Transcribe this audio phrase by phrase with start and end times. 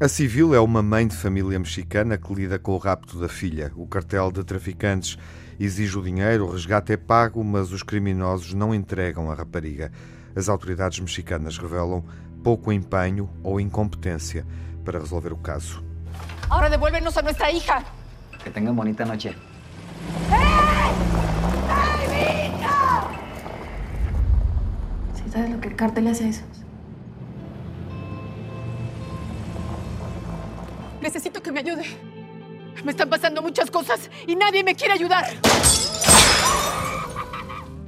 [0.00, 3.72] A Civil é uma mãe de família mexicana que lida com o rapto da filha.
[3.74, 5.18] O cartel de traficantes
[5.58, 9.90] exige o dinheiro, o resgate é pago, mas os criminosos não entregam a rapariga.
[10.36, 12.04] As autoridades mexicanas revelam
[12.44, 14.46] pouco empenho ou incompetência
[14.84, 15.84] para resolver o caso.
[16.48, 17.97] Agora devuélvenos a nossa hija.
[18.48, 19.34] Que tengan bonita noche.
[20.30, 23.06] ¡Ay, mi hija!
[25.14, 26.46] ¿Sí sabes lo que el cártel hace a esos?
[31.02, 31.84] Necesito que me ayude.
[32.86, 35.26] Me están pasando muchas cosas y nadie me quiere ayudar.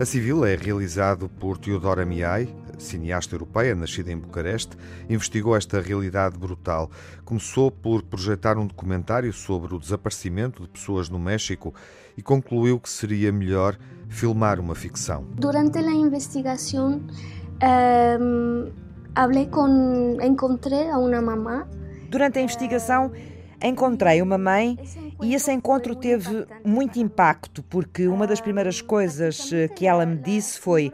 [0.00, 2.48] A Civil é realizado por Teodora Miai,
[2.78, 4.76] cineasta europeia, nascida em Bucareste,
[5.08, 6.90] investigou esta realidade brutal.
[7.24, 11.74] Começou por projetar um documentário sobre o desaparecimento de pessoas no México
[12.16, 13.76] e concluiu que seria melhor
[14.08, 15.24] filmar uma ficção.
[15.34, 17.02] Durante a investigação,
[18.20, 18.72] um,
[19.14, 21.66] hablé con, encontré a uma mamá
[22.08, 23.10] Durante a investigação,
[23.62, 24.78] encontrei uma mãe
[25.20, 30.16] e esse encontro teve muito impacto, porque uma das primeiras coisas eh, que ela me
[30.16, 30.92] disse foi: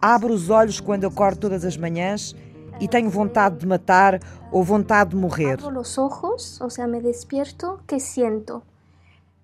[0.00, 2.34] Abro os olhos quando acordo todas as manhãs
[2.80, 5.54] e tenho vontade de matar ou vontade de morrer.
[5.54, 8.62] Abro os ojos, ou seja, me despierto, que siento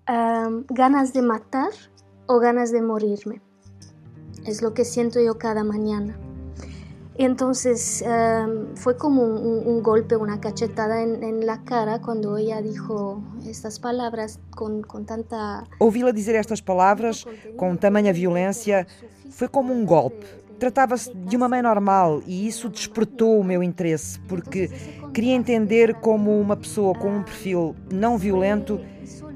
[0.09, 1.71] um, ganas de matar
[2.27, 3.41] ou ganas de morirme.
[4.45, 6.15] É o que sinto eu cada manhã.
[7.19, 12.61] Entonces um, fue como un, un, golpe, una cachetada en, en, la cara cuando ella
[12.61, 15.63] dijo estas palabras con, con tanta.
[15.79, 17.25] Ouvi-la dizer estas palavras
[17.57, 18.85] com tamanha violência
[19.29, 20.25] foi como um golpe.
[20.59, 24.69] Tratava-se de uma mãe normal e isso despertou o meu interesse, porque
[25.13, 28.79] queria entender como uma pessoa com um perfil não violento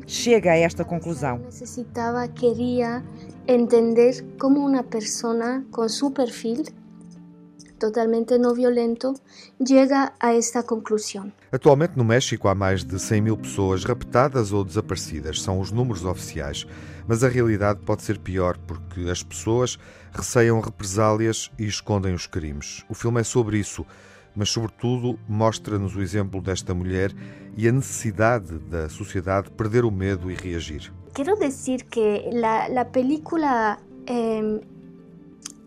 [0.08, 1.38] chega a esta conclusão.
[1.38, 3.03] Necessitava, queria
[3.48, 6.64] entender como uma pessoa com seu perfil
[7.82, 9.16] totalmente não violento,
[9.67, 11.32] chega a esta conclusão.
[11.52, 16.05] Atualmente no México há mais de 100 mil pessoas raptadas ou desaparecidas, são os números
[16.05, 16.67] oficiais.
[17.08, 19.80] Mas a realidade pode ser pior porque as pessoas
[20.14, 22.86] receiam represálias e escondem os crimes.
[22.88, 23.84] O filme é sobre isso,
[24.36, 27.11] mas sobretudo mostra-nos o exemplo desta mulher
[27.58, 30.94] e a necessidade da sociedade perder o medo e reagir.
[31.16, 32.30] Quero dizer que
[32.78, 34.61] a película eh,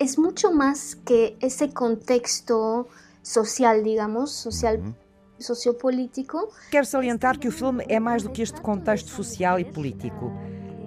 [0.05, 2.87] es mucho más que ese contexto
[3.23, 4.79] social, digamos, social.
[4.79, 4.95] Uhum.
[5.37, 6.49] Sociopolítico.
[6.71, 10.33] Quero salientar que o filme é mais do que este contexto social e político.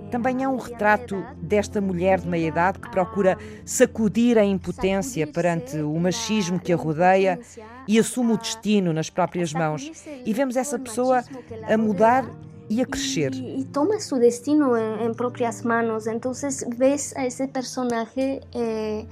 [0.09, 5.77] Também é um retrato desta mulher de meia idade que procura sacudir a impotência perante
[5.79, 7.39] o machismo que a rodeia
[7.87, 9.91] e assume o destino nas próprias mãos.
[10.25, 11.25] E vemos essa pessoa
[11.69, 12.25] a mudar
[12.69, 13.33] e a crescer.
[13.33, 16.07] E, toma seu destino em, em próprias mãos.
[16.07, 16.31] Então
[16.77, 19.05] ves a esse personagem eh,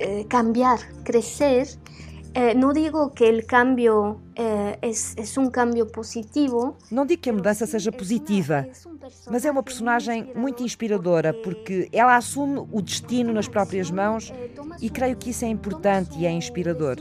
[0.00, 1.68] eh, cambiar, crescer.
[2.34, 6.76] Eh, não digo que o cambio é, é um cambio positivo.
[6.90, 8.66] Não digo que a mudança seja positiva,
[9.30, 14.32] mas é uma personagem muito inspiradora porque ela assume o destino nas próprias mãos
[14.80, 16.96] e creio que isso é importante e é inspirador.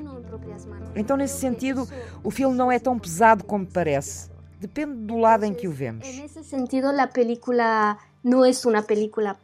[0.96, 1.88] Então, nesse sentido,
[2.24, 4.33] o filme não é tão pesado como parece.
[4.64, 6.08] Depende do lado em que o vemos.
[6.08, 9.36] Nesse sentido, a película não é uma película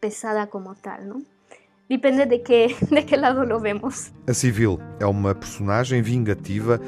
[0.00, 1.22] pesada como tal, não?
[1.88, 4.10] Depende de que, de que lado lo vemos.
[4.26, 6.80] A Civil é uma personagem vingativa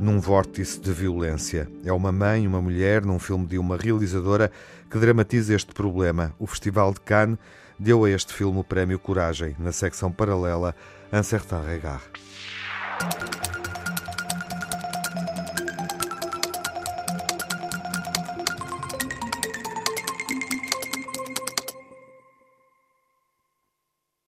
[0.00, 1.68] num vórtice de violência.
[1.84, 4.50] É uma mãe, uma mulher, num filme de uma realizadora
[4.90, 6.32] que dramatiza este problema.
[6.38, 7.36] O Festival de Cannes
[7.78, 10.74] deu a este filme o prémio Coragem, na secção paralela
[11.12, 12.04] Un certain regard.